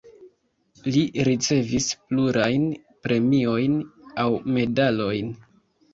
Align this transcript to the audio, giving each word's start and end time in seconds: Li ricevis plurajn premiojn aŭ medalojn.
Li 0.95 1.01
ricevis 1.27 1.89
plurajn 2.07 2.65
premiojn 3.05 3.77
aŭ 4.25 4.29
medalojn. 4.57 5.35